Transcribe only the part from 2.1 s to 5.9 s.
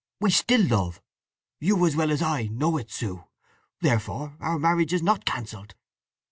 I—know it, Sue! Therefore our marriage is not cancelled."